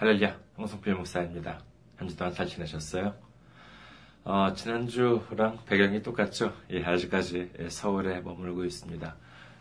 [0.00, 1.60] 할렐루야, 홍성필 목사입니다.
[1.96, 3.14] 한 주 동안 잘 지내셨어요?
[4.24, 6.54] 어, 지난주랑 배경이 똑같죠?
[6.70, 9.14] 예, 아직까지 서울에 머물고 있습니다.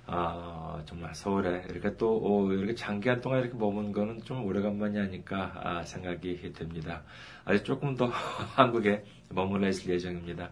[0.08, 5.52] 어, 정말 서울에 이렇게 또 오, 이렇게 장기간 동안 이렇게 머문 거는 좀 오래간만이 아닐까
[5.62, 7.04] 아, 생각이 됩니다.
[7.44, 8.06] 아직 조금 더
[8.56, 10.52] 한국에 머물러 있을 예정입니다.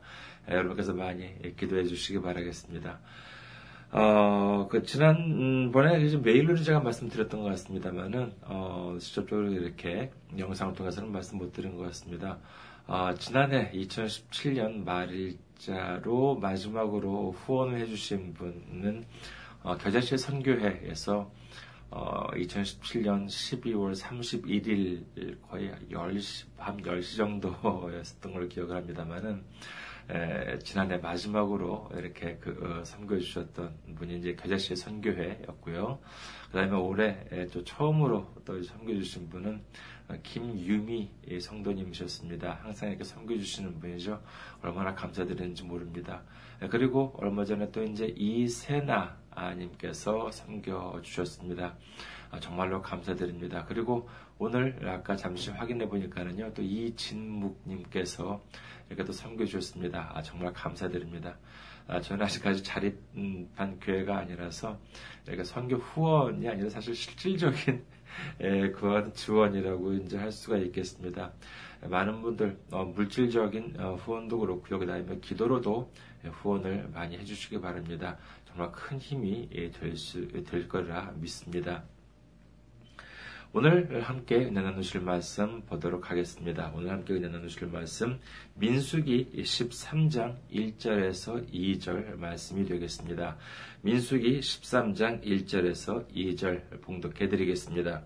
[0.50, 3.00] 예, 여러분께서 많이 기도해 주시기 바라겠습니다.
[3.90, 11.38] 어, 그, 지난번에 이제 메일로는 제가 말씀드렸던 것 같습니다만은, 어, 직접적으로 이렇게 영상을 통해서는 말씀
[11.38, 12.38] 못 드린 것 같습니다.
[12.86, 19.06] 어, 지난해 2017년 말일자로 마지막으로 후원을 해주신 분은,
[19.64, 21.32] 어, 겨자씨 선교회에서,
[21.90, 29.46] 어, 2017년 12월 31일 거의 10시, 밤 10시 정도였던 걸 기억을 합니다만은,
[30.10, 36.00] 에, 지난해 마지막으로 이렇게 그 어, 선교해 주셨던 분이 이제 겨자씨 선교회였고요.
[36.48, 39.62] 그다음에 올해 에, 또 처음으로 또 선교해 주신 분은
[40.08, 42.60] 어, 김유미 성도님이셨습니다.
[42.64, 44.22] 항상 이렇게 선교해 주시는 분이죠.
[44.62, 46.24] 얼마나 감사드리는지 모릅니다.
[46.62, 49.18] 에, 그리고 얼마 전에 또 이제 이세나
[49.58, 51.76] 님께서 섬겨 주셨습니다.
[52.30, 53.66] 아, 정말로 감사드립니다.
[53.66, 58.42] 그리고 오늘 아까 잠시 확인해 보니까는요, 또 이진묵님께서
[58.88, 60.12] 이렇게 또 섬겨 주셨습니다.
[60.14, 61.38] 아, 정말 감사드립니다.
[61.88, 64.78] 아, 저는 아직까지 자립한 교회가 아니라서
[65.26, 67.86] 이렇게 선교 후원이 아니라 사실 실질적인
[68.42, 71.32] 예, 그런 지원이라고 이제 할 수가 있겠습니다.
[71.82, 74.80] 많은 분들 어, 물질적인 어, 후원도 그렇고요.
[74.80, 75.92] 그다음에 기도로도
[76.24, 78.18] 후원을 많이 해주시기 바랍니다.
[78.46, 81.84] 정말 큰 힘이 될 수, 될 거라 믿습니다.
[83.54, 86.70] 오늘 함께 은혜 나누실 말씀 보도록 하겠습니다.
[86.76, 88.20] 오늘 함께 은혜 나누실 말씀
[88.56, 93.38] 민수기 13장 1절에서 2절 말씀이 되겠습니다.
[93.82, 98.04] 민수기 13장 1절에서 2절 봉독해 드리겠습니다.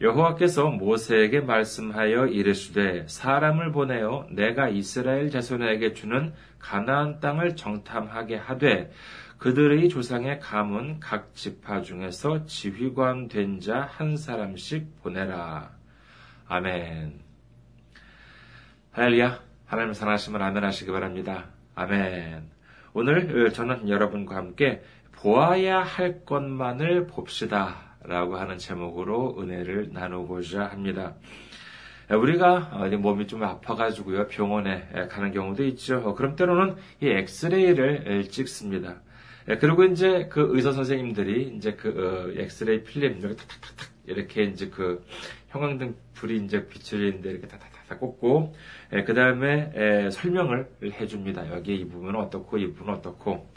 [0.00, 8.90] 여호와께서 모세에게 말씀하여 이르시되 사람을 보내어 내가 이스라엘 자손에게 주는 가나안 땅을 정탐하게 하되
[9.40, 15.70] 그들의 조상의 가문 각 지파 중에서 지휘관 된 자 한 사람씩 보내라.
[16.46, 17.20] 아멘.
[18.92, 19.40] 할렐루야.
[19.64, 21.46] 하나님 사랑하시면 아멘 하시기 바랍니다.
[21.74, 22.50] 아멘.
[22.92, 27.96] 오늘 저는 여러분과 함께 보아야 할 것만을 봅시다.
[28.02, 31.14] 라고 하는 제목으로 은혜를 나누고자 합니다.
[32.10, 36.14] 우리가 몸이 좀 아파가지고요, 병원에 가는 경우도 있죠.
[36.14, 38.96] 그럼 때로는 이 엑스레이를 찍습니다.
[39.48, 44.68] 예, 그리고 이제 그 의사 선생님들이 이제 그 어, 엑스레이 필름 이렇게 탁탁탁탁 이렇게 이제
[44.68, 45.04] 그
[45.48, 48.54] 형광등 불이 이제 비추는데 이렇게 탁탁탁탁 꽂고
[48.92, 51.50] 예, 그 다음에 예, 설명을 해줍니다.
[51.52, 53.48] 여기 이 부분은 어떻고 이 부분은 어떻고.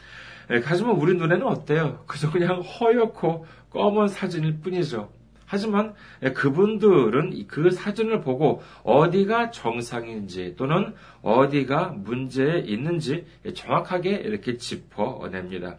[0.50, 2.04] 예, 하지만 우리 눈에는 어때요?
[2.06, 5.10] 그저 그냥 허옇고 검은 사진일 뿐이죠.
[5.54, 15.76] 하지만 예, 그분들은 그 사진을 보고 어디가 정상인지 또는 어디가 문제 있는지 정확하게 이렇게 짚어냅니다.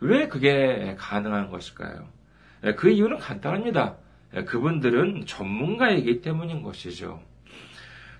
[0.00, 2.08] 왜 그게 가능한 것일까요?
[2.64, 3.96] 예, 그 이유는 간단합니다.
[4.36, 7.20] 예, 그분들은 전문가이기 때문인 것이죠.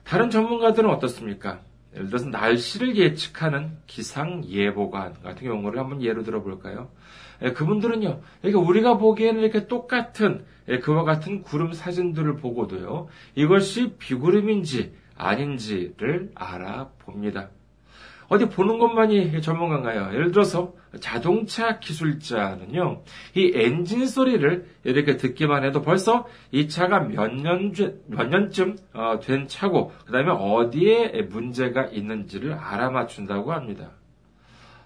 [0.05, 1.61] 다른 전문가들은 어떻습니까?
[1.95, 6.91] 예를 들어서 날씨를 예측하는 기상 예보관 같은 경우를 한번 예로 들어볼까요?
[7.43, 16.31] 예, 그분들은요, 우리가 보기에는 이렇게 똑같은 예, 그와 같은 구름 사진들을 보고도요, 이것이 비구름인지 아닌지를
[16.35, 17.51] 알아봅니다.
[18.31, 20.15] 어디 보는 것만이 전문가인가요?
[20.15, 23.03] 예를 들어서 자동차 기술자는요,
[23.35, 27.73] 이 엔진 소리를 이렇게 듣기만 해도 벌써 이 차가 몇 년,
[28.07, 33.91] 몇 년쯤 어, 된 차고, 그 다음에 어디에 문제가 있는지를 알아맞춘다고 합니다.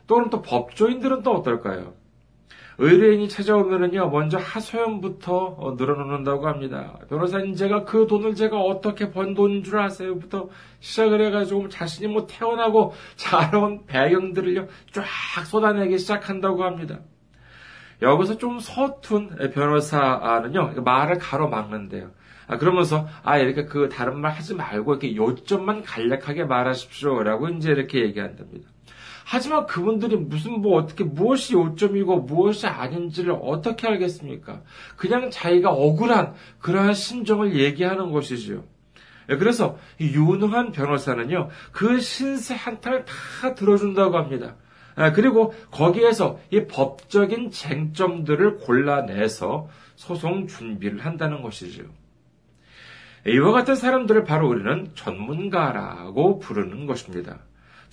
[0.06, 1.92] 또는 또 법조인들은 또 어떨까요?
[2.78, 6.98] 의뢰인이 찾아오면은요, 먼저 하소연부터 어, 늘어놓는다고 합니다.
[7.08, 10.48] 변호사님, 제가 그 돈을 제가 어떻게 번 돈인 줄 아세요?부터
[10.80, 15.04] 시작을 해가지고 자신이 뭐 태어나고 자라온 배경들을요, 쫙
[15.46, 17.00] 쏟아내기 시작한다고 합니다.
[18.02, 22.10] 여기서 좀 서툰 변호사는요, 말을 가로막는데요.
[22.46, 27.22] 아, 그러면서, 아, 이렇게 그 다른 말 하지 말고 이렇게 요점만 간략하게 말하십시오.
[27.22, 28.73] 라고 이제 이렇게 얘기한답니다.
[29.24, 34.62] 하지만 그분들이 무슨 뭐 어떻게 무엇이 요점이고 무엇이 아닌지를 어떻게 알겠습니까?
[34.96, 38.64] 그냥 자기가 억울한 그러한 심정을 얘기하는 것이지요.
[39.30, 44.56] 예, 그래서 유능한 변호사는요, 그 신세 한탄을 다 들어준다고 합니다.
[44.98, 51.84] 예, 그리고 거기에서 이 법적인 쟁점들을 골라내서 소송 준비를 한다는 것이죠.
[53.26, 57.38] 이와 같은 사람들을 바로 우리는 전문가라고 부르는 것입니다.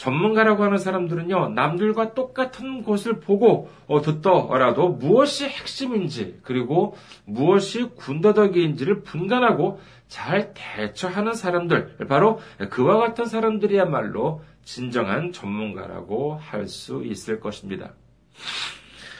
[0.02, 9.80] 전문가라고 하는 사람들은요, 남들과 똑같은 것을 보고 어, 듣더라도 무엇이 핵심인지, 그리고 무엇이 군더더기인지를 분간하고
[10.08, 12.40] 잘 대처하는 사람들, 바로
[12.72, 17.94] 그와 같은 사람들이야말로 진정한 전문가라고 할 수 있을 것입니다.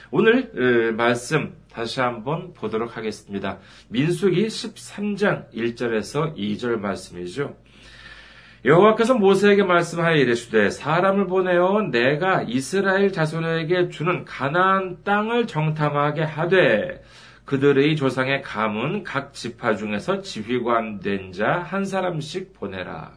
[0.10, 3.60] 오늘 말씀 다시 한번 보도록 하겠습니다.
[3.90, 7.56] 민수기 13장 1절에서 2절 말씀이죠.
[8.64, 17.02] 여호와께서 모세에게 말씀하여 이르시되 사람을 보내어 내가 이스라엘 자손에게 주는 가나안 땅을 정탐하게 하되
[17.46, 23.14] 그들의 조상의 감은 각 지파 중에서 지휘관 된 자 한 사람씩 보내라.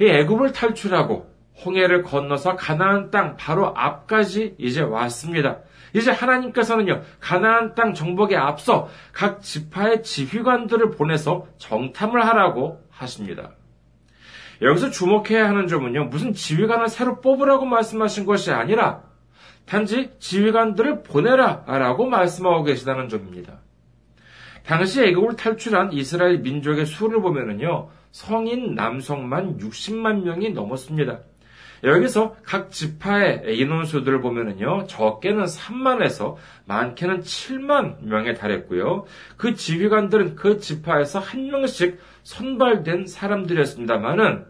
[0.00, 1.32] 이 애굽을 탈출하고
[1.64, 5.58] 홍해를 건너서 가나안 땅 바로 앞까지 이제 왔습니다.
[5.94, 13.52] 이제 하나님께서는요, 가나안 땅 정복에 앞서 각 지파의 지휘관들을 보내서 정탐을 하라고 하십니다.
[14.60, 19.02] 여기서 주목해야 하는 점은요, 무슨 지휘관을 새로 뽑으라고 말씀하신 것이 아니라,
[19.66, 23.60] 단지 지휘관들을 보내라 라고 말씀하고 계시다는 점입니다.
[24.64, 31.20] 당시 애국을 탈출한 이스라엘 민족의 수를 보면은요, 성인 남성만 60만 명이 넘었습니다.
[31.84, 36.36] 여기서 각 지파의 인원수들을 보면은요, 적게는 3만에서
[36.66, 39.04] 많게는 7만 명에 달했고요.
[39.36, 44.44] 그 지휘관들은 그 지파에서 한 명씩 선발된 사람들이었습니다만은,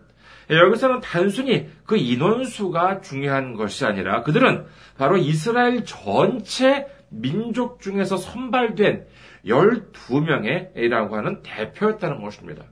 [0.51, 4.65] 여기서는 단순히 그 인원수가 중요한 것이 아니라 그들은
[4.97, 9.07] 바로 이스라엘 전체 민족 중에서 선발된
[9.45, 12.65] 12명의라고 하는 대표였다는 것입니다.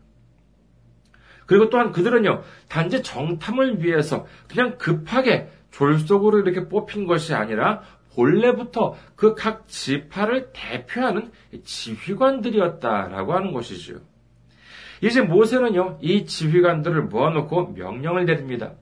[1.47, 7.83] 그리고 또한 그들은요, 단지 정탐을 위해서 그냥 급하게 졸속으로 이렇게 뽑힌 것이 아니라
[8.15, 11.31] 본래부터 그 각 지파를 대표하는
[11.65, 13.99] 지휘관들이었다라고 하는 것이지요.
[15.03, 18.73] 이제 모세는요, 이 지휘관들을 모아놓고 명령을 내립니다.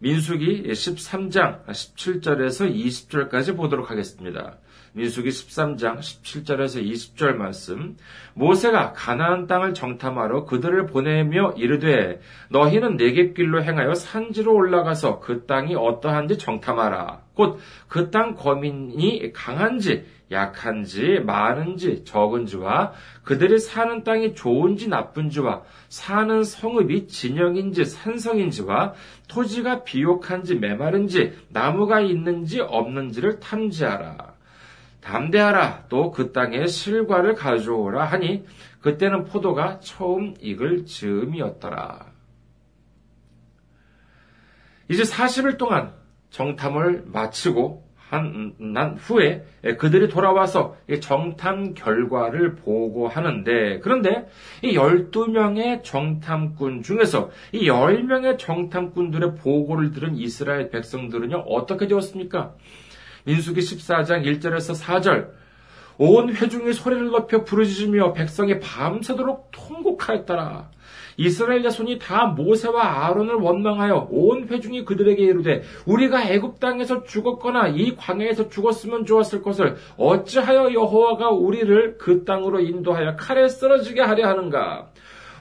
[0.00, 4.56] 민수기 13장 17절에서 20절까지 보도록 하겠습니다.
[4.94, 7.96] 민수기 13장 17절에서 20절 말씀
[8.34, 16.36] 모세가 가나안 땅을 정탐하러 그들을 보내며 이르되 너희는 내겝길로 행하여 산지로 올라가서 그 땅이 어떠한지
[16.38, 17.58] 정탐하라 곧
[17.88, 22.92] 그 땅 거민이 강한지 약한지 많은지 적은지와
[23.22, 28.94] 그들이 사는 땅이 좋은지 나쁜지와 사는 성읍이 진영인지 산성인지와
[29.28, 34.31] 토지가 비옥한지 메마른지 나무가 있는지 없는지를 탐지하라.
[35.02, 38.44] 담대하라 또 그 땅에 실과를 가져오라 하니
[38.80, 42.06] 그때는 포도가 처음 익을 즈음이었더라.
[44.88, 45.92] 이제 40일 동안
[46.30, 49.42] 정탐을 마치고 한, 난 후에
[49.78, 54.26] 그들이 돌아와서 정탐 결과를 보고하는데, 그런데
[54.62, 62.54] 이 12명의 정탐꾼 중에서 이 10명의 정탐꾼들의 보고를 들은 이스라엘 백성들은요, 어떻게 되었습니까?
[63.24, 65.30] 민수기 14장 1절에서 4절
[65.98, 70.70] 온 회중이 소리를 높여 부르짖으며 백성이 밤새도록 통곡하였더라.
[71.16, 77.94] 이스라엘 자손이 다 모세와 아론을 원망하여 온 회중이 그들에게 이르되 우리가 애굽 땅에서 죽었거나 이
[77.96, 84.90] 광야에서 죽었으면 좋았을 것을 어찌하여 여호와가 우리를 그 땅으로 인도하여 칼에 쓰러지게 하려 하는가?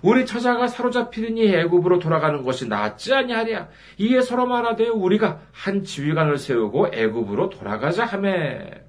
[0.02, 3.70] 우리 처자가 사로잡히니 애굽으로 돌아가는 것이 낫지 아니하랴.
[4.00, 8.82] 이에 서로 말하되 우리가 한 지휘관을 세우고 애굽으로 돌아가자 하매.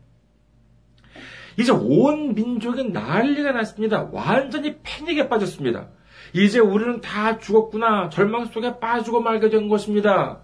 [1.58, 4.08] 이제 온 민족이 난리가 났습니다.
[4.10, 5.88] 완전히 패닉에 빠졌습니다.
[6.32, 8.08] 이제 우리는 다 죽었구나.
[8.08, 10.40] 절망 속에 빠지고 말게 된 것입니다.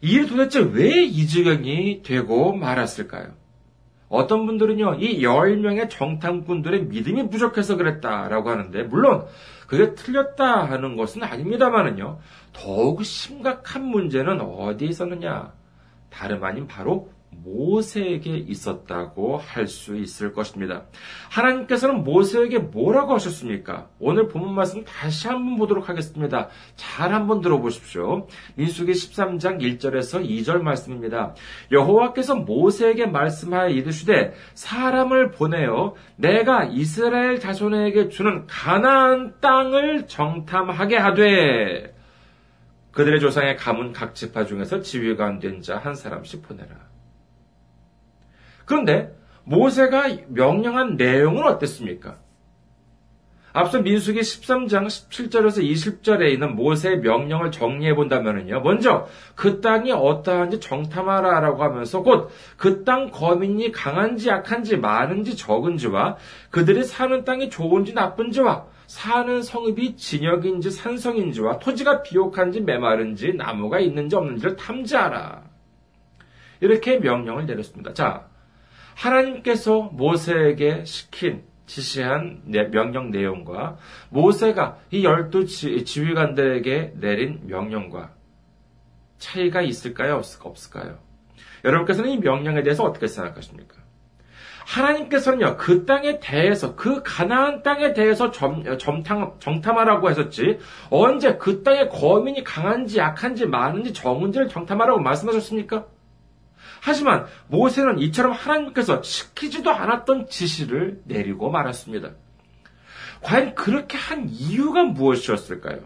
[0.00, 3.37] 이게 도대체 왜 이 지경이 되고 말았을까요?
[4.08, 9.26] 어떤 분들은요, 이 10명의 정탐꾼들의 믿음이 부족해서 그랬다라고 하는데, 물론,
[9.66, 12.18] 그게 틀렸다 하는 것은 아닙니다만은요,
[12.52, 15.52] 더욱 심각한 문제는 어디에 있었느냐?
[16.10, 20.84] 다름 아닌 바로 모세에게 있었다고 할 수 있을 것입니다.
[21.30, 23.88] 하나님께서는 모세에게 뭐라고 하셨습니까?
[23.98, 26.48] 오늘 본문 말씀 다시 한번 보도록 하겠습니다.
[26.76, 28.26] 잘 한번 들어보십시오.
[28.56, 31.34] 민수기 13장 1절에서 2절 말씀입니다.
[31.70, 41.94] 여호와께서 모세에게 말씀하여 이르시되 사람을 보내어 내가 이스라엘 자손에게 주는 가나안 땅을 정탐하게 하되
[42.92, 46.88] 그들의 조상의 가문 각 지파 중에서 지휘관 된 자 한 사람씩 보내라.
[48.68, 52.18] 그런데 모세가 명령한 내용은 어땠습니까?
[53.54, 58.60] 앞서 민수기 13장 17절에서 20절에 있는 모세의 명령을 정리해 본다면요.
[58.60, 66.18] 먼저 그 땅이 어떠한지 정탐하라라고 하면서 곧 그 땅 거민이 강한지 약한지 많은지 적은지와
[66.50, 74.56] 그들이 사는 땅이 좋은지 나쁜지와 사는 성읍이 진역인지 산성인지와 토지가 비옥한지 메마른지 나무가 있는지 없는지를
[74.56, 75.42] 탐지하라.
[76.60, 77.92] 이렇게 명령을 내렸습니다.
[77.94, 78.27] 자,
[78.98, 83.76] 하나님께서 모세에게 시킨 지시한 명령 내용과
[84.10, 88.10] 모세가 이 열두 지휘관들에게 내린 명령과
[89.18, 90.20] 차이가 있을까요?
[90.48, 90.98] 없을까요?
[91.64, 93.76] 여러분께서는 이 명령에 대해서 어떻게 생각하십니까?
[94.66, 100.58] 하나님께서는요, 그 땅에 대해서, 그 가나안 땅에 대해서 점, 점탐, 정탐하라고 하셨지,
[100.90, 105.86] 언제 그 땅의 거민이 강한지 약한지 많은지 적은지를 정탐하라고 말씀하셨습니까?
[106.80, 112.10] 하지만 모세는 이처럼 하나님께서 시키지도 않았던 지시를 내리고 말았습니다.
[113.22, 115.80] 과연 그렇게 한 이유가 무엇이었을까요?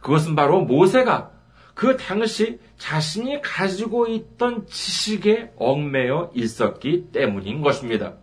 [0.00, 1.30] 그것은 바로 모세가
[1.74, 8.14] 그 당시 자신이 가지고 있던 지식에 얽매여 있었기 때문인 것입니다.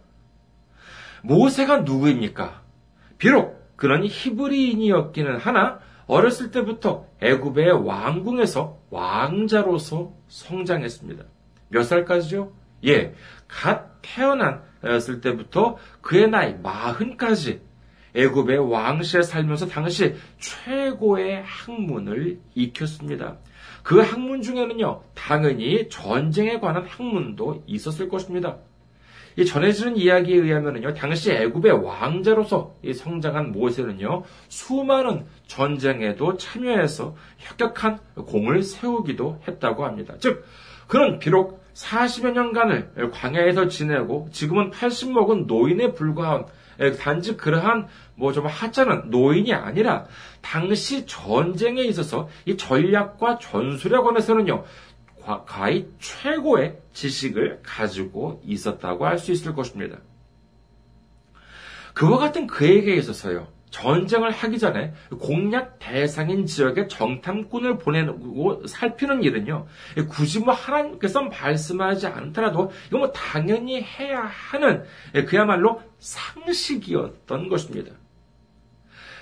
[1.23, 2.61] 모세가 누구입니까?
[3.17, 11.23] 비록 그런 히브리인이었기는 하나 어렸을 때부터 애굽의 왕궁에서 왕자로서 성장했습니다.
[11.69, 12.51] 몇 살까지죠?
[12.85, 13.13] 예,
[13.47, 17.61] 갓 태어났을 때부터 그의 나이 마흔까지
[18.15, 23.37] 애굽의 왕실에 살면서 당시 최고의 학문을 익혔습니다.
[23.83, 28.57] 그 학문 중에는요, 당연히 전쟁에 관한 학문도 있었을 것입니다.
[29.37, 39.41] 이 전해지는 이야기에 의하면요, 당시 애굽의 왕자로서 성장한 모세는요, 수많은 전쟁에도 참여해서 혁혁한 공을 세우기도
[39.47, 40.15] 했다고 합니다.
[40.19, 40.43] 즉,
[40.89, 46.45] 그는 비록 40여 년간을 광야에서 지내고 지금은 80 먹은 노인에 불과한
[46.99, 50.05] 단지 그러한 뭐 좀 하찮은 노인이 아니라
[50.41, 54.63] 당시 전쟁에 있어서 이 전략과 전술학원에서는요
[55.45, 59.97] 과히 최고의 지식을 가지고 있었다고 할 수 있을 것입니다.
[61.93, 63.47] 그와 같은 그에게 있어서요.
[63.69, 69.67] 전쟁을 하기 전에 공략 대상인 지역에 정탐꾼을 보내고 살피는 일은요,
[70.09, 74.83] 굳이 뭐 하나님께서 말씀하지 않더라도 이거 뭐 당연히 해야 하는
[75.27, 77.91] 그야말로 상식이었던 것입니다.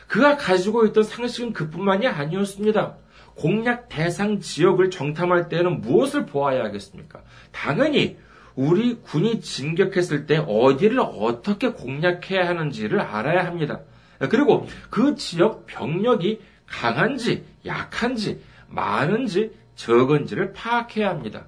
[0.08, 2.96] 그가 가지고 있던 상식은 그뿐만이 아니었습니다.
[3.36, 7.22] 공략 대상 지역을 정탐할 때는 무엇을 보아야 하겠습니까?
[7.51, 8.18] 당연히
[8.56, 13.82] 우리 군이 진격했을 때 어디를 어떻게 공략해야 하는지를 알아야 합니다.
[14.20, 21.48] 그리고 그 지역 병력이 강한지 약한지 많은지 적은지를 파악해야 합니다.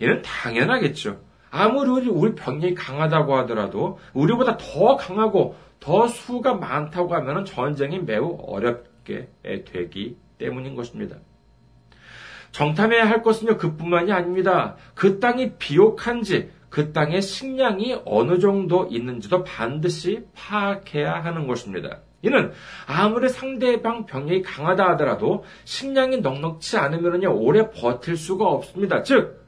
[0.00, 1.20] 이는 당연하겠죠.
[1.50, 9.28] 아무리 우리, 병력이 강하다고 하더라도 우리보다 더 강하고 더 수가 많다고 하면 전쟁이 매우 어렵게
[9.44, 11.16] 되기 때문인 것입니다.
[12.52, 14.76] 정탐해야 할 것은요, 그뿐만이 아닙니다.
[14.94, 22.00] 그 땅이 비옥한지, 그 땅에 식량이 어느 정도 있는지도 반드시 파악해야 하는 것입니다.
[22.22, 22.52] 이는
[22.86, 29.02] 아무리 상대방 병력이 강하다 하더라도 식량이 넉넉치 않으면요 오래 버틸 수가 없습니다.
[29.02, 29.46] 즉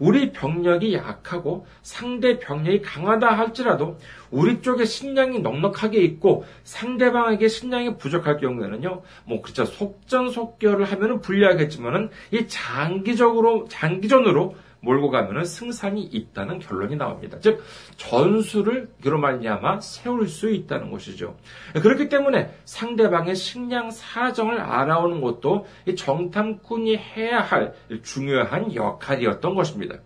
[0.00, 3.98] 우리 병력이 약하고 상대 병력이 강하다 할지라도
[4.30, 12.48] 우리 쪽에 식량이 넉넉하게 있고 상대방에게 식량이 부족할 경우에는요, 뭐 그렇죠 속전속결을 하면은 불리하겠지만은 이
[12.48, 17.38] 장기적으로 장기전으로 몰고 가면은 승산이 있다는 결론이 나옵니다.
[17.40, 17.62] 즉
[17.96, 21.36] 전술을 그로 말미암아 세울 수 있다는 것이죠.
[21.74, 29.96] 그렇기 때문에 상대방의 식량 사정을 알아오는 것도 이 정탐꾼이 해야 할 중요한 역할이었던 것입니다.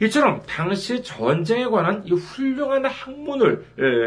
[0.00, 3.64] 이처럼 당시 전쟁에 관한 이 훌륭한 학문을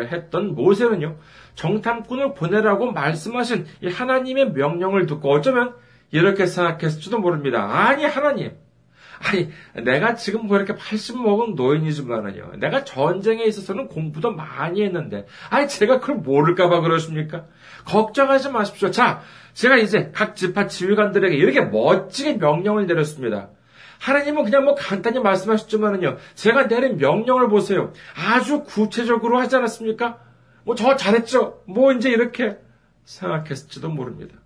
[0.10, 1.18] 했던 모세는요,
[1.56, 5.76] 정탐꾼을 보내라고 말씀하신 이 하나님의 명령을 듣고 어쩌면
[6.12, 7.64] 이렇게 생각했을지도 모릅니다.
[7.64, 8.54] 아니, 하나님.
[9.24, 9.50] 아니,
[9.84, 12.54] 내가 지금 뭐 이렇게 80 먹은 노인이지만은요.
[12.58, 17.46] 내가 전쟁에 있어서는 공부도 많이 했는데, 아니, 제가 그걸 모를까봐 그러십니까?
[17.86, 18.92] 걱정하지 마십시오.
[18.92, 19.22] 자,
[19.54, 23.50] 제가 이제 각 지파 지휘관들에게 이렇게 멋지게 명령을 내렸습니다.
[24.00, 26.18] 하나님은 그냥 뭐 간단히 말씀하셨지만은요.
[26.34, 27.94] 제가 내린 명령을 보세요.
[28.16, 30.18] 아주 구체적으로 하지 않았습니까?
[30.64, 31.62] 뭐 저 잘했죠?
[31.68, 32.58] 뭐 이제 이렇게
[33.04, 34.41] 생각했을지도 모릅니다.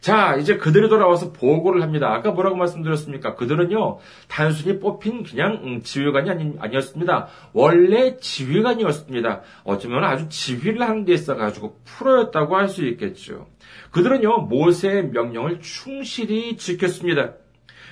[0.00, 2.12] 자, 이제 그들이 돌아와서 보고를 합니다.
[2.12, 3.34] 아까 뭐라고 말씀드렸습니까?
[3.34, 7.28] 그들은요, 단순히 뽑힌 그냥 음, 지휘관이 아니, 아니었습니다.
[7.52, 9.42] 원래 지휘관이었습니다.
[9.64, 13.46] 어쩌면 아주 지휘를 하는 데 있어가지고 프로였다고 할 수 있겠죠.
[13.90, 17.34] 그들은요, 모세의 명령을 충실히 지켰습니다.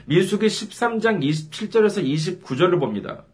[0.07, 3.25] 미숙기 13장 27절에서 29절을 봅니다.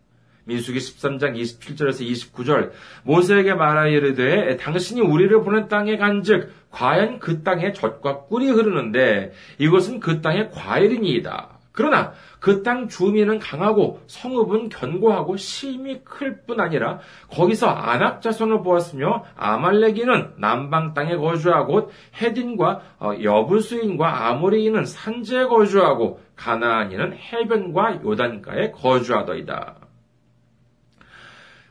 [0.44, 2.72] 민수기 13장 27절에서 29절
[3.04, 10.00] 모세에게 말하 이르되 당신이 우리를 보낸 땅에 간즉 과연 그 땅에 젖과 꿀이 흐르는데 이것은
[10.00, 11.48] 그 땅의 과일이니이다.
[11.72, 16.98] 그러나 그 땅 주민은 강하고 성읍은 견고하고 심이 클 뿐 아니라
[17.30, 27.14] 거기서 안악 자손을 보았으며 아말레기는 남방 땅에 거주하고 헤딘과 어, 여부수인과 아모리인은 산지에 거주하고 가나안인은
[27.14, 29.81] 해변과 요단가에 거주하더이다.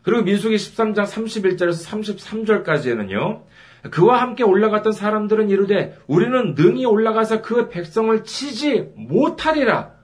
[0.04, 3.44] 그리고 민수기 13장 31절에서 33절까지는요.
[3.92, 10.02] 그와 함께 올라갔던 사람들은 이르되 우리는 능히 올라가서 그 백성을 치지 못하리라.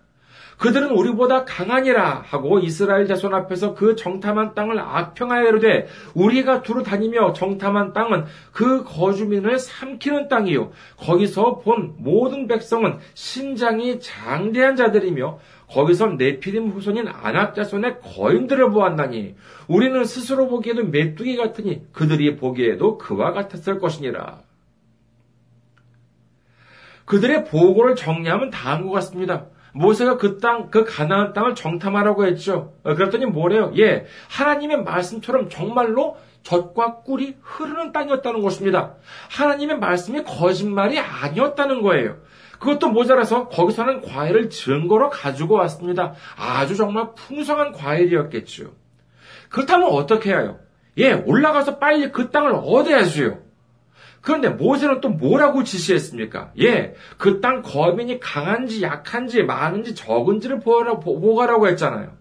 [0.58, 7.34] 그들은 우리보다 강하니라 하고 이스라엘 자손 앞에서 그 정탐한 땅을 악평하여 이르되 우리가 두루 다니며
[7.34, 15.38] 정탐한 땅은 그 거주민을 삼키는 땅이요 거기서 본 모든 백성은 신장이 장대한 자들이며
[15.70, 19.36] 거기서 네피림 후손인 아낙 자손의 거인들을 보았나니
[19.68, 24.42] 우리는 스스로 보기에도 메뚜기 같으니 그들이 보기에도 그와 같았을 것이니라.
[27.06, 29.48] 그들의 보고를 정리하면 다음과 같습니다.
[29.74, 32.74] 모세가 그 땅, 그 가나안 땅을 정탐하라고 했죠.
[32.84, 33.72] 어, 그랬더니 뭐래요?
[33.78, 38.96] 예, 하나님의 말씀처럼 정말로 젖과 꿀이 흐르는 땅이었다는 것입니다.
[39.30, 42.18] 하나님의 말씀이 거짓말이 아니었다는 거예요.
[42.60, 46.14] 그것도 모자라서 거기서는 과일을 증거로 가지고 왔습니다.
[46.38, 48.74] 아주 정말 풍성한 과일이었겠죠.
[49.50, 50.60] 그렇다면 어떻게 해요?
[50.98, 53.40] 예, 올라가서 빨리 그 땅을 얻어야지요.
[54.22, 56.52] 그런데 모세는 또 뭐라고 지시했습니까?
[56.60, 62.12] 예, 그 땅 거민이 강한지 약한지 많은지 적은지를 보가라고 했잖아요.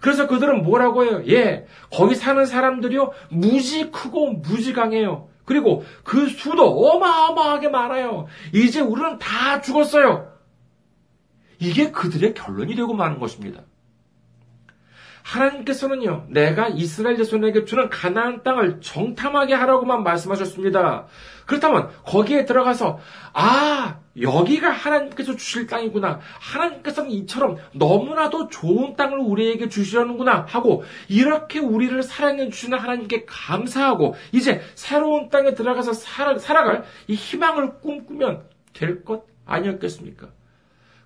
[0.00, 1.22] 그래서 그들은 뭐라고 해요?
[1.28, 5.28] 예, 거기 사는 사람들이요, 무지 크고 무지 강해요.
[5.44, 8.26] 그리고 그 수도 어마어마하게 많아요.
[8.52, 10.32] 이제 우리는 다 죽었어요.
[11.58, 13.62] 이게 그들의 결론이 되고 마는 것입니다.
[15.22, 21.06] 하나님께서는요, 내가 이스라엘 자손에게 주는 가나안 땅을 정탐하게 하라고만 말씀하셨습니다.
[21.46, 22.98] 그렇다면 거기에 들어가서
[23.32, 26.20] 아 여기가 하나님께서 주실 땅이구나.
[26.40, 34.60] 하나님께서는 이처럼 너무나도 좋은 땅을 우리에게 주시려는구나 하고 이렇게 우리를 사랑해 주시는 하나님께 감사하고 이제
[34.74, 40.28] 새로운 땅에 들어가서 살아, 살아갈 이 희망을 꿈꾸면 될 것 아니었겠습니까?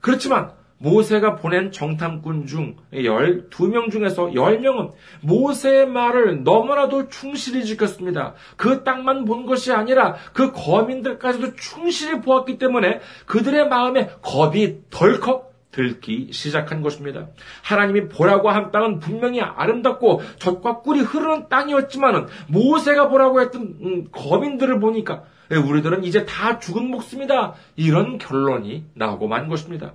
[0.00, 4.92] 그렇지만 모세가 보낸 정탐꾼 중 12명 중에서 10명은
[5.22, 8.34] 모세의 말을 너무나도 충실히 지켰습니다.
[8.56, 15.46] 그 땅만 본 것이 아니라 그 거민들까지도 충실히 보았기 때문에 그들의 마음에 겁이 덜컥
[15.76, 17.26] 들기 시작한 것입니다.
[17.62, 24.80] 하나님이 보라고 한 땅은 분명히 아름답고 젖과 꿀이 흐르는 땅이었지만은 모세가 보라고 했던 음, 거민들을
[24.80, 27.54] 보니까 우리들은 이제 다 죽은 목숨이다.
[27.76, 29.92] 이런 결론이 나오고 만 것입니다.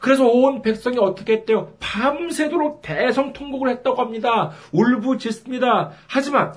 [0.00, 1.72] 그래서 온 백성이 어떻게 했대요?
[1.80, 4.50] 밤새도록 대성통곡을 했다고 합니다.
[4.72, 5.92] 울부짖습니다.
[6.06, 6.54] 하지만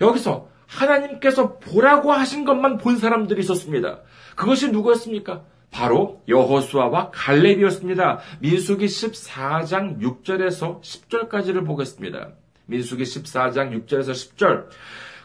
[0.00, 4.00] 여기서 하나님께서 보라고 하신 것만 본 사람들이 있었습니다.
[4.34, 5.42] 그것이 누구였습니까?
[5.70, 8.20] 바로 여호수아와 갈렙이었습니다.
[8.40, 12.30] 민수기 14장 6절에서 10절까지를 보겠습니다.
[12.66, 14.66] 민수기 14장 6절에서 10절.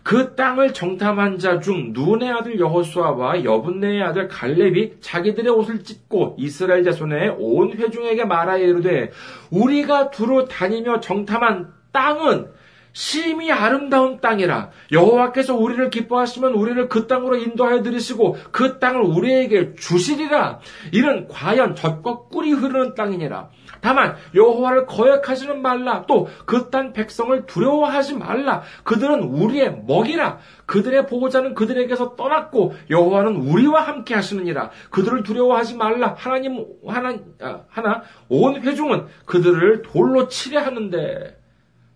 [0.03, 6.83] 그 땅을 정탐한 자 중 눈의 아들 여호수아와 여분네의 아들 갈렙이 자기들의 옷을 찢고 이스라엘
[6.83, 9.11] 자손의 온 회중에게 말하여 이르되
[9.51, 12.47] 우리가 두루 다니며 정탐한 땅은
[12.93, 14.69] 심히 아름다운 땅이라.
[14.91, 20.59] 여호와께서 우리를 기뻐하시면 우리를 그 땅으로 인도하여 들으시고 그 땅을 우리에게 주시리라.
[20.91, 23.49] 이는 과연 젖과 꿀이 흐르는 땅이니라
[23.81, 26.05] 다만 여호와를 거역하지는 말라.
[26.05, 28.61] 또그땅 백성을 두려워하지 말라.
[28.83, 30.39] 그들은 우리의 먹이라.
[30.67, 34.69] 그들의 보호자는 그들에게서 떠났고 여호와는 우리와 함께 하시느니라.
[34.91, 36.15] 그들을 두려워하지 말라.
[36.17, 41.41] 하나님 하나 아, 하나 온 회중은 그들을 돌로 치려 하는데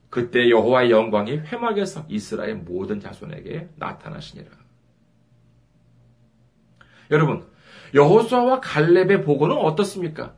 [0.10, 4.50] 그때 여호와의 영광이 회막에서 이스라엘 모든 자손에게 나타나시니라.
[7.12, 7.45] 여러분,
[7.93, 10.34] 여호수아와 갈렙의 보고는 어떻습니까?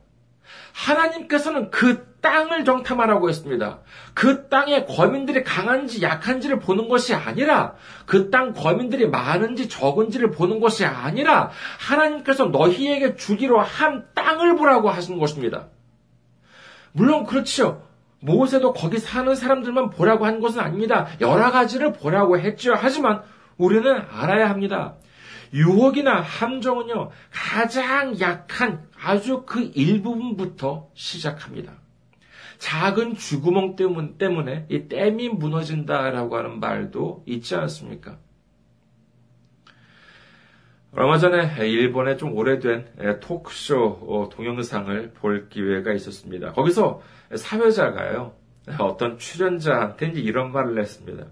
[0.78, 3.80] 하나님께서는 그 땅을 정탐하라고 했습니다.
[4.14, 7.74] 그 땅의 거민들이 강한지 약한지를 보는 것이 아니라
[8.06, 15.18] 그 땅 거민들이 많은지 적은지를 보는 것이 아니라 하나님께서 너희에게 주기로 한 땅을 보라고 하신
[15.18, 15.66] 것입니다.
[16.92, 17.82] 물론 그렇지요.
[18.20, 21.06] 모세도 거기 사는 사람들만 보라고 한 것은 아닙니다.
[21.20, 22.74] 여러 가지를 보라고 했죠.
[22.76, 23.22] 하지만
[23.56, 24.94] 우리는 알아야 합니다.
[25.52, 31.72] 유혹이나 함정은요, 가장 약한 아주 그 일부분부터 시작합니다.
[32.58, 38.18] 작은 쥐구멍 때문에 이 댐이 무너진다라고 하는 말도 있지 않습니까?
[40.90, 46.52] 얼마 전에 일본의 좀 오래된 토크쇼 동영상을 볼 기회가 있었습니다.
[46.52, 47.02] 거기서
[47.36, 48.34] 사회자가요,
[48.80, 51.26] 어떤 출연자한테 이런 말을 했습니다.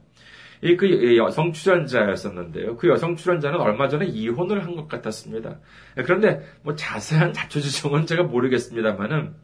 [0.62, 2.76] 이그 여성 출연자였었는데요.
[2.76, 5.58] 그 여성 출연자는 얼마 전에 이혼을 한 것 같았습니다.
[5.96, 9.34] 그런데 뭐 자세한 자초지종은 제가 모르겠습니다만은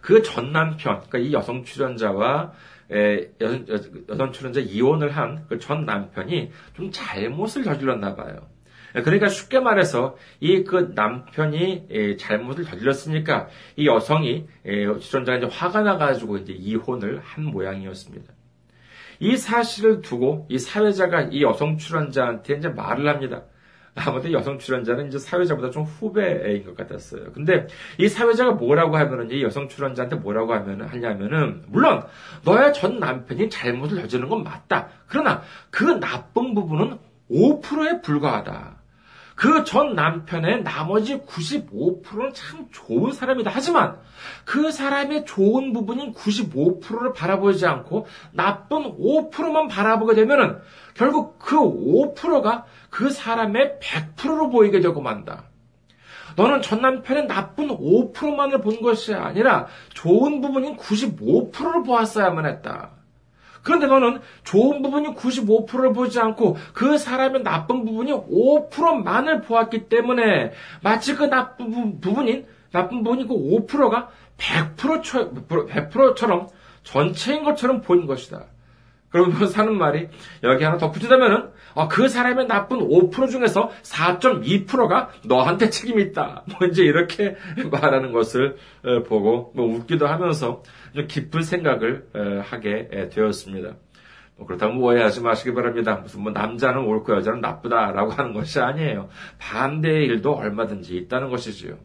[0.00, 2.52] 그 전 남편, 그러니까 이 여성 출연자와
[3.40, 3.66] 여성,
[4.08, 8.48] 여성 출연자 이혼을 한 그 전 남편이 좀 잘못을 저질렀나 봐요.
[8.94, 16.54] 그러니까 쉽게 말해서 이 그 남편이 잘못을 저질렀으니까 이 여성이 출연자가 이제 화가 나가지고 이제
[16.54, 18.32] 이혼을 한 모양이었습니다.
[19.20, 23.42] 이 사실을 두고 이 사회자가 이 여성 출연자한테 이제 말을 합니다.
[23.94, 27.32] 아무튼 여성 출연자는 이제 사회자보다 좀 후배인 것 같았어요.
[27.32, 27.66] 근데
[27.98, 32.04] 이 사회자가 뭐라고 하면은 이 여성 출연자한테 뭐라고 하면 하냐면은 물론
[32.44, 34.88] 너의 전 남편이 잘못을 저지른 건 맞다.
[35.06, 36.98] 그러나 그 나쁜 부분은
[37.30, 38.77] 5%에 불과하다.
[39.38, 43.52] 그 전 남편의 나머지 95%는 참 좋은 사람이다.
[43.54, 44.00] 하지만
[44.44, 50.58] 그 사람의 좋은 부분인 95%를 바라보지 않고 나쁜 5%만 바라보게 되면은
[50.94, 55.44] 결국 그 5%가 그 사람의 100%로 보이게 되고 만다.
[56.34, 62.97] 너는 전 남편의 나쁜 5%만을 본 것이 아니라 좋은 부분인 95%를 보았어야만 했다.
[63.62, 71.14] 그런데 너는 좋은 부분이 95%를 보지 않고 그 사람의 나쁜 부분이 5%만을 보았기 때문에 마치
[71.14, 76.48] 그 나쁜 부분인 나쁜 부분이 그 5%가 100%처럼
[76.82, 78.44] 전체인 것처럼 보인 것이다.
[79.10, 80.08] 그러면서 사는 말이
[80.42, 86.44] 여기 하나 덧붙이자면은 어, 그 사람의 나쁜 5% 중에서 4.2%가 너한테 책임이 있다.
[86.46, 87.36] 뭐 이제 이렇게
[87.70, 90.62] 말하는 것을 어, 보고 뭐 웃기도 하면서
[90.94, 93.76] 좀 깊은 생각을 어, 하게 되었습니다.
[94.36, 95.96] 뭐 그렇다고 뭐 오해하지 마시기 바랍니다.
[95.96, 99.08] 무슨 뭐 남자는 옳고 여자는 나쁘다라고 하는 것이 아니에요.
[99.38, 101.76] 반대의 일도 얼마든지 있다는 것이지요.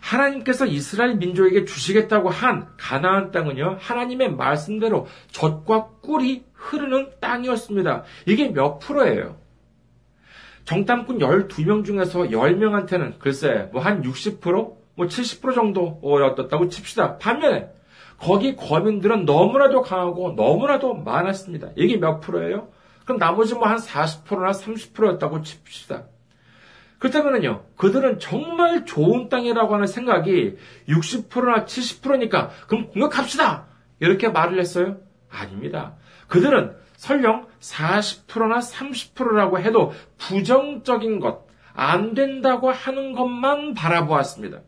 [0.00, 8.04] 하나님께서 이스라엘 민족에게 주시겠다고 한 가나안 땅은요, 하나님의 말씀대로 젖과 꿀이 흐르는 땅이었습니다.
[8.26, 9.36] 이게 몇 프로예요?
[10.64, 14.42] 정탐꾼 12명 중에서 10명한테는 글쎄, 뭐 한 60%?
[14.94, 17.18] 뭐 70% 정도였다고 칩시다.
[17.18, 17.68] 반면에,
[18.18, 21.68] 거기 거민들은 너무나도 강하고 너무나도 많았습니다.
[21.76, 22.68] 이게 몇 프로예요?
[23.04, 26.04] 그럼 나머지 뭐 한 40%나 30%였다고 칩시다.
[26.98, 30.56] 그렇다면요, 그들은 정말 좋은 땅이라고 하는 생각이
[30.88, 33.66] 60%나 70%니까, 그럼 공격합시다!
[34.00, 34.98] 이렇게 말을 했어요?
[35.30, 35.94] 아닙니다.
[36.26, 44.60] 그들은 설령 40%나 30%라고 해도 부정적인 것, 안 된다고 하는 것만 바라보았습니다.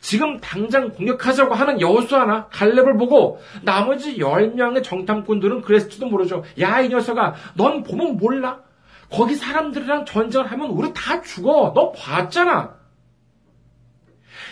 [0.00, 6.42] 지금 당장 공격하자고 하는 여호수아나 갈렙을 보고 나머지 10명의 정탐꾼들은 그랬을지도 모르죠.
[6.58, 8.62] 야, 이 녀석아, 넌 보면 몰라?
[9.12, 11.72] 거기 사람들이랑 전쟁을 하면 우리 다 죽어.
[11.74, 12.80] 너 봤잖아.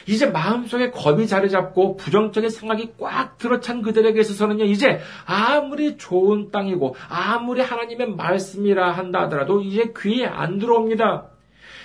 [0.06, 6.96] 이제 마음속에 겁이 자리 잡고 부정적인 생각이 꽉 들어찬 그들에게 있어서는요, 이제 아무리 좋은 땅이고,
[7.08, 11.28] 아무리 하나님의 말씀이라 한다 하더라도 이제 귀에 안 들어옵니다.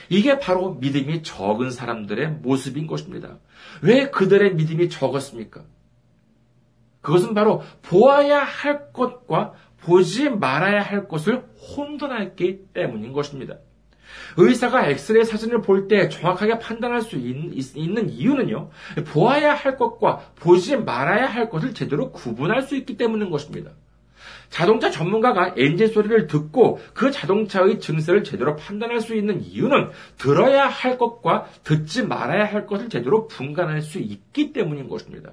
[0.10, 3.38] 이게 바로 믿음이 적은 사람들의 모습인 것입니다.
[3.82, 5.64] 왜 그들의 믿음이 적었습니까?
[7.02, 9.54] 그것은 바로 보아야 할 것과
[9.86, 11.44] 보지 말아야 할 것을
[11.78, 13.58] 혼돈했기 때문인 것입니다.
[14.38, 17.36] 의사가 엑스레이 사진을 볼 때 정확하게 판단할 수 있,
[17.90, 18.70] 는 이유는요,
[19.08, 23.72] 보아야 할 것과 보지 말아야 할 것을 제대로 구분할 수 있기 때문인 것입니다.
[24.50, 30.98] 자동차 전문가가 엔진 소리를 듣고 그 자동차의 증세를 제대로 판단할 수 있는 이유는 들어야 할
[30.98, 35.32] 것과 듣지 말아야 할 것을 제대로 분간할 수 있기 때문인 것입니다.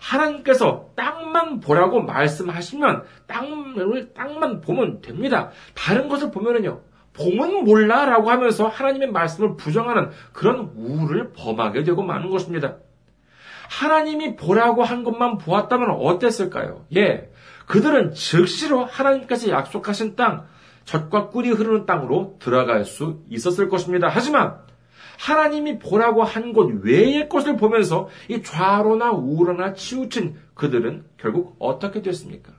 [0.00, 5.50] 하나님께서 땅만 보라고 말씀하시면 땅을 땅만 보면 됩니다.
[5.74, 6.80] 다른 것을 보면은요.
[7.12, 12.76] 보면 몰라라고 하면서 하나님의 말씀을 부정하는 그런 우를 범하게 되고 마는 것입니다.
[13.68, 16.86] 하나님이 보라고 한 것만 보았다면 어땠을까요?
[16.96, 17.30] 예.
[17.66, 20.46] 그들은 즉시로 하나님께서 약속하신 땅,
[20.84, 24.08] 젖과 꿀이 흐르는 땅으로 들어갈 수 있었을 것입니다.
[24.10, 24.58] 하지만
[25.20, 32.54] 하나님이 보라고 한것 외의 것을 보면서 이 좌로나 우로나 치우친 그들은 결국 어떻게 됐습니까?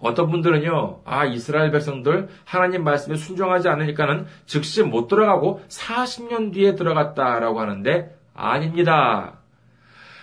[0.00, 7.60] 어떤 분들은요, 아, 이스라엘 백성들 하나님 말씀에 순종하지 않으니까는 즉시 못 들어가고 40년 뒤에 들어갔다라고
[7.60, 9.38] 하는데 아닙니다.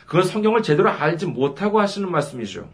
[0.05, 2.69] 그건 성경을 제대로 알지 못하고 하시는 말씀이죠.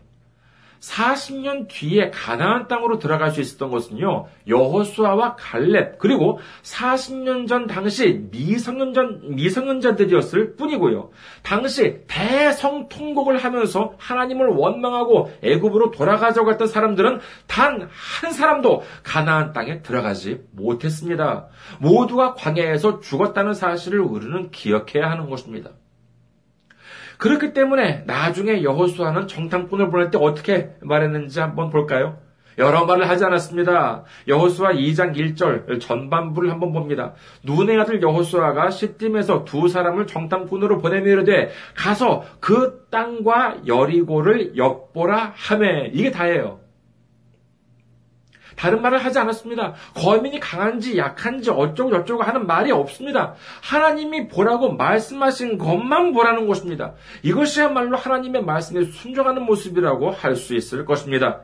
[0.84, 4.28] 40년 뒤에 가나안 땅으로 들어갈 수 있었던 것은요.
[4.48, 11.10] 여호수아와 갈렙 그리고 40년 전 당시 미성년전 미성년자들이었을 뿐이고요.
[11.42, 17.90] 당시 대성 통곡을 하면서 하나님을 원망하고 애굽으로 돌아가자고 했던 사람들은 단
[18.22, 21.48] 한 사람도 가나안 땅에 들어가지 못했습니다.
[21.80, 25.72] 모두가 광야에서 죽었다는 사실을 우리는 기억해야 하는 것입니다.
[27.24, 32.18] 그렇기 때문에 나중에 여호수아는 정탐꾼을 보낼 때 어떻게 말했는지 한번 볼까요?
[32.58, 34.04] 여러 말을 하지 않았습니다.
[34.28, 37.14] 여호수아 2장 1절 전반부를 한번 봅니다.
[37.44, 45.92] 눈의 아들 여호수아가 시딤에서 두 사람을 정탐꾼으로 보내며 이르되 가서 그 땅과 여리고를 엿보라 하매
[45.94, 46.63] 이게 다예요.
[48.56, 49.74] 다른 말을 하지 않았습니다.
[49.96, 53.34] 거민이 강한지 약한지 어쩌고 저쩌고 하는 말이 없습니다.
[53.62, 56.94] 하나님이 보라고 말씀하신 것만 보라는 것입니다.
[57.24, 61.42] 이것이야말로 하나님의 말씀에 순종하는 모습이라고 할 수 있을 것입니다.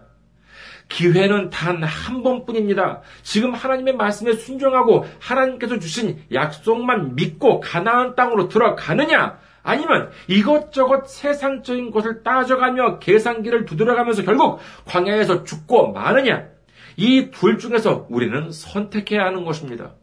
[0.89, 3.01] 기회는 단 한 번뿐입니다.
[3.21, 9.37] 지금 하나님의 말씀에 순종하고 하나님께서 주신 약속만 믿고 가나안 땅으로 들어가느냐?
[9.61, 16.47] 아니면 이것저것 세상적인 것을 따져가며 계산기를 두드려가면서 결국 광야에서 죽고 마느냐?
[16.99, 19.93] 이 둘 중에서 우리는 선택해야 하는 것입니다.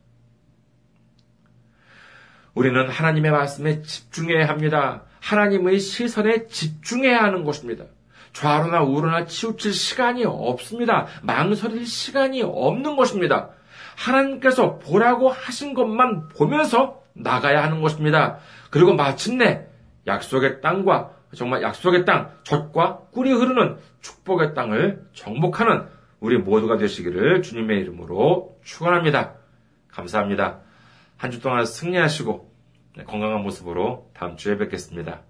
[2.54, 5.02] 우리는 하나님의 말씀에 집중해야 합니다.
[5.20, 7.85] 하나님의 시선에 집중해야 하는 것입니다.
[8.32, 11.06] 좌로나 우로나 치우칠 시간이 없습니다.
[11.22, 13.50] 망설일 시간이 없는 것입니다.
[13.96, 18.38] 하나님께서 보라고 하신 것만 보면서 나가야 하는 것입니다.
[18.70, 19.66] 그리고 마침내
[20.06, 27.81] 약속의 땅과 정말 약속의 땅, 젖과 꿀이 흐르는 축복의 땅을 정복하는 우리 모두가 되시기를 주님의
[27.81, 29.35] 이름으로 축원합니다.
[29.88, 30.61] 감사합니다.
[31.16, 32.52] 한 주 동안 승리하시고
[33.07, 35.22] 건강한 모습으로 다음 주에 뵙겠습니다.